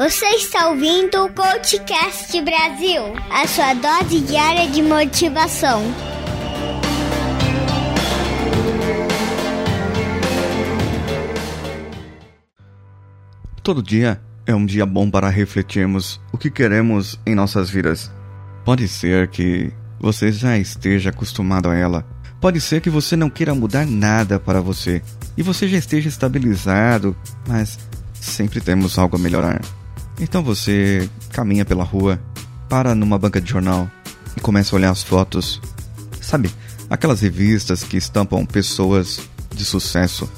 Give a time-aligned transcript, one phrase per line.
[0.00, 5.82] Você está ouvindo o Coachcast Brasil, a sua dose diária de motivação.
[13.62, 18.10] Todo dia é um dia bom para refletirmos o que queremos em nossas vidas.
[18.64, 19.70] Pode ser que
[20.00, 22.06] você já esteja acostumado a ela.
[22.40, 25.02] Pode ser que você não queira mudar nada para você
[25.36, 27.14] e você já esteja estabilizado,
[27.46, 27.78] mas
[28.14, 29.60] sempre temos algo a melhorar.
[30.20, 32.20] Então você caminha pela rua,
[32.68, 33.90] para numa banca de jornal
[34.36, 35.60] e começa a olhar as fotos.
[36.20, 36.50] Sabe,
[36.88, 39.20] aquelas revistas que estampam pessoas
[39.54, 40.30] de sucesso.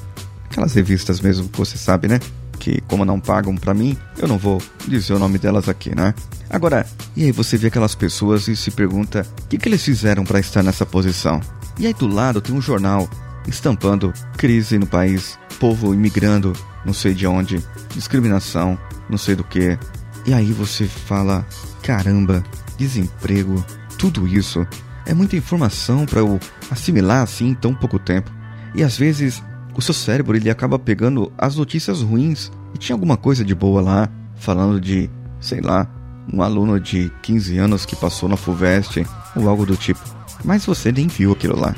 [0.45, 2.19] Aquelas revistas mesmo que você sabe, né?
[2.63, 6.13] que, como não pagam para mim, eu não vou dizer o nome delas aqui, né?
[6.49, 10.23] Agora, e aí você vê aquelas pessoas e se pergunta o que, que eles fizeram
[10.23, 11.41] para estar nessa posição?
[11.77, 13.09] E aí do lado tem um jornal
[13.45, 16.53] estampando crise no país, povo imigrando,
[16.85, 17.63] não sei de onde,
[17.93, 18.77] discriminação,
[19.09, 19.77] não sei do que.
[20.25, 21.45] E aí você fala:
[21.81, 22.43] caramba,
[22.77, 23.63] desemprego,
[23.97, 24.65] tudo isso.
[25.05, 26.39] É muita informação para eu
[26.71, 28.31] assimilar assim em tão pouco tempo.
[28.73, 29.43] E às vezes
[29.75, 32.51] o seu cérebro ele acaba pegando as notícias ruins.
[32.73, 35.87] E tinha alguma coisa de boa lá, falando de, sei lá,
[36.31, 39.05] um aluno de 15 anos que passou na FUVEST
[39.35, 39.99] ou algo do tipo.
[40.43, 41.75] Mas você nem viu aquilo lá.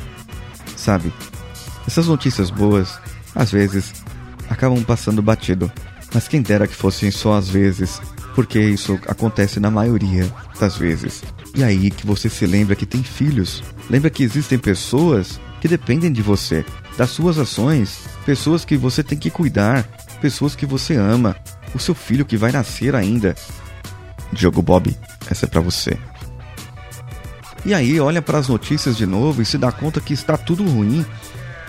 [0.76, 1.12] Sabe?
[1.88, 3.00] Essas notícias boas,
[3.36, 3.94] às vezes,
[4.50, 5.72] acabam passando batido.
[6.14, 8.02] Mas quem dera que fossem só às vezes,
[8.34, 11.24] porque isso acontece na maioria das vezes.
[11.54, 16.12] E aí que você se lembra que tem filhos, lembra que existem pessoas que dependem
[16.12, 16.66] de você,
[16.98, 19.84] das suas ações, pessoas que você tem que cuidar,
[20.22, 21.36] pessoas que você ama,
[21.74, 23.36] o seu filho que vai nascer ainda.
[24.32, 24.96] Diogo Bob,
[25.30, 25.98] essa é para você.
[27.66, 30.64] E aí olha para as notícias de novo e se dá conta que está tudo
[30.64, 31.06] ruim.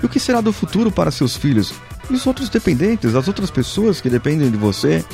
[0.02, 1.72] E o que será do futuro para seus filhos?
[2.10, 5.04] E os outros dependentes, as outras pessoas que dependem de você?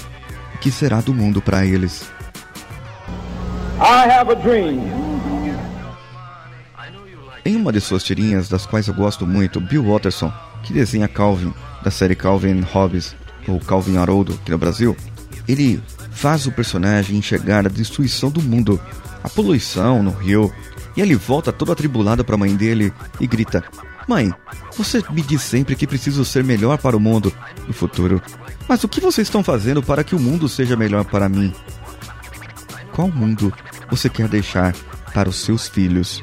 [0.54, 2.10] O que será do mundo para eles?
[3.78, 4.80] I have a dream.
[7.44, 10.32] Em uma de suas tirinhas, das quais eu gosto muito, Bill Watterson,
[10.62, 13.16] que desenha Calvin, da série Calvin Hobbes,
[13.48, 14.96] ou Calvin Haroldo, aqui no Brasil,
[15.48, 15.82] ele
[16.12, 18.80] faz o personagem enxergar a destruição do mundo,
[19.24, 20.52] a poluição no rio,
[20.96, 23.64] e ele volta todo atribulado para a mãe dele e grita:
[24.08, 24.32] Mãe,
[24.76, 27.32] você me diz sempre que preciso ser melhor para o mundo
[27.66, 28.20] no futuro,
[28.68, 31.52] mas o que vocês estão fazendo para que o mundo seja melhor para mim?
[32.92, 33.52] Qual mundo
[33.90, 34.74] você quer deixar
[35.14, 36.22] para os seus filhos?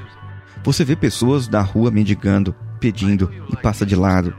[0.63, 4.35] Você vê pessoas da rua mendigando, pedindo e passa de lado.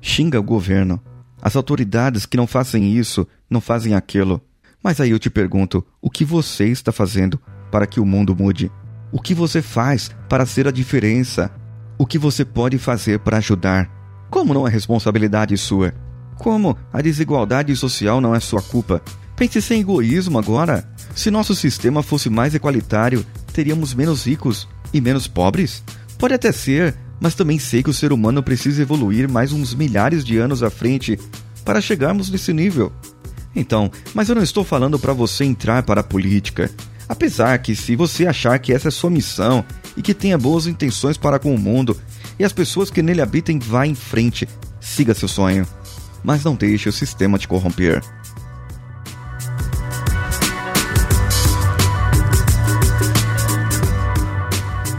[0.00, 1.00] Xinga o governo.
[1.40, 4.40] As autoridades que não fazem isso, não fazem aquilo.
[4.82, 8.70] Mas aí eu te pergunto: o que você está fazendo para que o mundo mude?
[9.10, 11.50] O que você faz para ser a diferença?
[12.02, 13.88] O que você pode fazer para ajudar?
[14.28, 15.94] Como não é responsabilidade sua?
[16.36, 19.00] Como a desigualdade social não é sua culpa?
[19.36, 20.84] Pense sem egoísmo agora.
[21.14, 25.84] Se nosso sistema fosse mais equalitário, teríamos menos ricos e menos pobres?
[26.18, 30.24] Pode até ser, mas também sei que o ser humano precisa evoluir mais uns milhares
[30.24, 31.16] de anos à frente
[31.64, 32.92] para chegarmos nesse nível.
[33.54, 36.68] Então, mas eu não estou falando para você entrar para a política.
[37.12, 39.62] Apesar que, se você achar que essa é sua missão
[39.94, 41.94] e que tenha boas intenções para com o mundo
[42.38, 44.48] e as pessoas que nele habitem, vá em frente,
[44.80, 45.66] siga seu sonho.
[46.24, 48.02] Mas não deixe o sistema te corromper.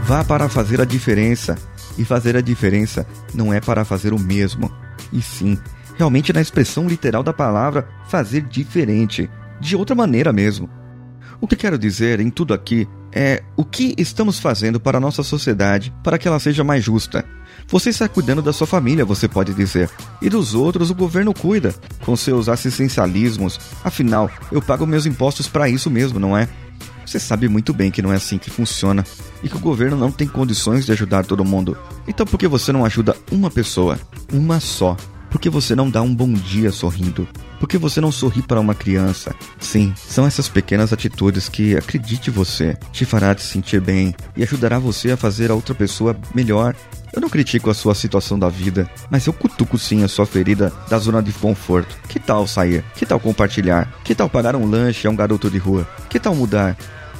[0.04, 1.58] Vá para fazer a diferença.
[1.98, 3.04] E fazer a diferença
[3.34, 4.70] não é para fazer o mesmo,
[5.12, 5.58] e sim,
[5.96, 9.28] realmente na expressão literal da palavra, fazer diferente,
[9.60, 10.68] de outra maneira mesmo.
[11.40, 15.22] O que quero dizer em tudo aqui é o que estamos fazendo para a nossa
[15.22, 17.24] sociedade para que ela seja mais justa.
[17.68, 19.88] Você está cuidando da sua família, você pode dizer,
[20.20, 21.74] e dos outros o governo cuida,
[22.04, 23.58] com seus assistencialismos.
[23.82, 26.48] Afinal, eu pago meus impostos para isso mesmo, não é?
[27.06, 29.04] Você sabe muito bem que não é assim que funciona
[29.42, 31.76] e que o governo não tem condições de ajudar todo mundo.
[32.08, 33.98] Então por que você não ajuda uma pessoa?
[34.32, 34.96] Uma só.
[35.34, 37.26] Por que você não dá um bom dia sorrindo?
[37.58, 39.34] Por que você não sorri para uma criança?
[39.58, 44.78] Sim, são essas pequenas atitudes que, acredite você, te fará te sentir bem e ajudará
[44.78, 46.76] você a fazer a outra pessoa melhor.
[47.12, 50.72] Eu não critico a sua situação da vida, mas eu cutuco sim a sua ferida
[50.88, 51.98] da zona de conforto.
[52.08, 52.84] Que tal sair?
[52.94, 53.92] Que tal compartilhar?
[54.04, 55.84] Que tal pagar um lanche a um garoto de rua?
[56.08, 56.76] Que tal mudar?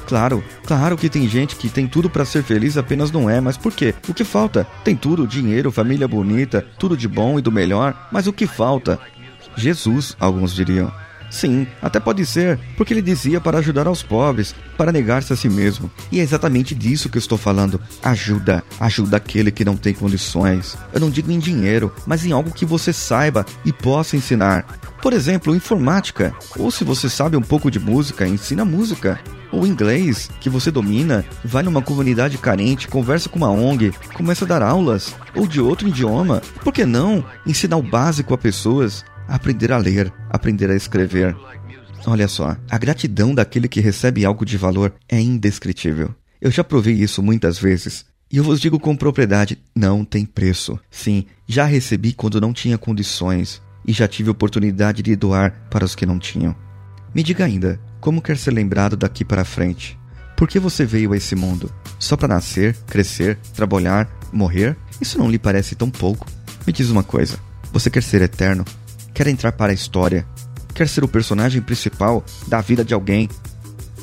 [0.07, 3.57] Claro, claro que tem gente que tem tudo para ser feliz, apenas não é, mas
[3.57, 3.93] por quê?
[4.07, 4.67] O que falta?
[4.83, 8.99] Tem tudo, dinheiro, família bonita, tudo de bom e do melhor, mas o que falta?
[9.55, 10.91] Jesus, alguns diriam.
[11.35, 15.49] Sim, até pode ser, porque ele dizia para ajudar aos pobres, para negar-se a si
[15.49, 15.91] mesmo.
[16.09, 17.77] E é exatamente disso que eu estou falando.
[18.01, 20.77] Ajuda, ajuda aquele que não tem condições.
[20.93, 24.79] Eu não digo em dinheiro, mas em algo que você saiba e possa ensinar.
[25.01, 26.33] Por exemplo, informática.
[26.57, 29.19] Ou se você sabe um pouco de música, ensina música.
[29.51, 34.47] Ou inglês, que você domina, vai numa comunidade carente, conversa com uma ONG, começa a
[34.47, 35.13] dar aulas.
[35.35, 36.41] Ou de outro idioma.
[36.63, 39.03] Por que não ensinar o básico a pessoas?
[39.27, 41.35] Aprender a ler, aprender a escrever.
[42.07, 46.13] Olha só, a gratidão daquele que recebe algo de valor é indescritível.
[46.39, 48.05] Eu já provei isso muitas vezes.
[48.31, 50.79] E eu vos digo com propriedade: não tem preço.
[50.89, 55.95] Sim, já recebi quando não tinha condições e já tive oportunidade de doar para os
[55.95, 56.55] que não tinham.
[57.13, 59.97] Me diga ainda, como quer ser lembrado daqui para frente?
[60.35, 61.71] Por que você veio a esse mundo?
[61.97, 64.75] Só para nascer, crescer, trabalhar, morrer?
[64.99, 66.27] Isso não lhe parece tão pouco?
[66.67, 67.39] Me diz uma coisa:
[67.71, 68.65] você quer ser eterno?
[69.15, 70.27] Quer entrar para a história,
[70.73, 73.29] quer ser o personagem principal da vida de alguém.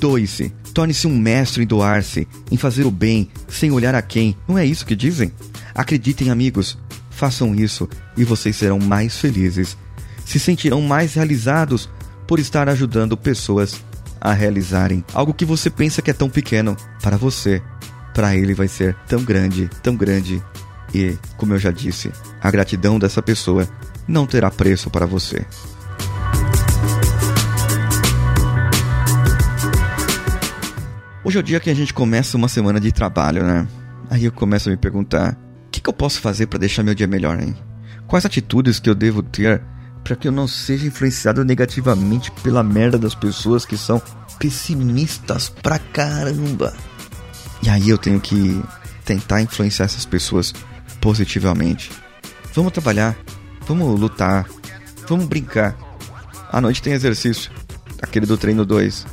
[0.01, 4.35] Doe-se, torne-se um mestre em doar-se, em fazer o bem, sem olhar a quem.
[4.49, 5.31] Não é isso que dizem?
[5.75, 6.79] Acreditem, amigos,
[7.11, 9.77] façam isso e vocês serão mais felizes.
[10.25, 11.89] Se sentirão mais realizados
[12.27, 13.81] por estar ajudando pessoas
[14.19, 17.63] a realizarem algo que você pensa que é tão pequeno para você.
[18.15, 20.43] Para ele vai ser tão grande, tão grande.
[20.95, 22.11] E, como eu já disse,
[22.41, 23.69] a gratidão dessa pessoa
[24.07, 25.45] não terá preço para você.
[31.25, 33.67] Hoje é o dia que a gente começa uma semana de trabalho, né?
[34.11, 36.95] Aí eu começo a me perguntar: o que, que eu posso fazer para deixar meu
[36.95, 37.55] dia melhor, hein?
[38.09, 39.63] Quais atitudes que eu devo ter
[40.03, 44.03] para que eu não seja influenciado negativamente pela merda das pessoas que são
[44.39, 46.75] pessimistas pra caramba?
[47.63, 48.61] E aí eu tenho que
[49.05, 50.53] tentar influenciar essas pessoas
[51.01, 51.91] positivamente.
[52.53, 53.17] Vamos trabalhar
[53.67, 54.47] Vamos lutar.
[55.09, 55.77] Vamos brincar.
[56.51, 57.51] À noite tem exercício.
[58.01, 59.07] Aquele do treino 2.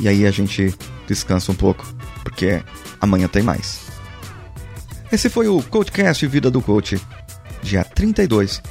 [0.00, 0.74] E aí a gente
[1.06, 1.86] descansa um pouco.
[2.22, 2.62] Porque
[3.00, 3.80] amanhã tem mais.
[5.10, 7.00] Esse foi o Coachcast Vida do Coach.
[7.62, 8.62] Dia 32.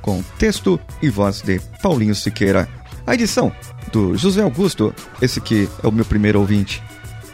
[0.00, 2.68] Com texto e voz de Paulinho Siqueira.
[3.06, 3.52] A edição
[3.92, 4.94] do José Augusto.
[5.20, 6.82] Esse que é o meu primeiro ouvinte.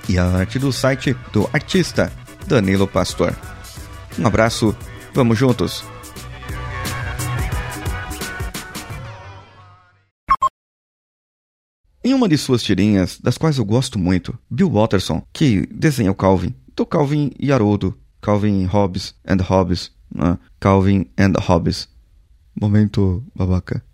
[0.09, 2.13] E a arte do site do artista
[2.47, 3.35] Danilo Pastor.
[4.19, 4.77] Um abraço.
[5.15, 5.85] Vamos juntos.
[12.02, 16.14] Em uma de suas tirinhas, das quais eu gosto muito, Bill Watterson, que desenha o
[16.14, 20.38] Calvin, do Calvin e Haroldo, Calvin Hobbes and Hobbes, né?
[20.58, 21.88] Calvin and Hobbes.
[22.58, 23.85] Momento babaca.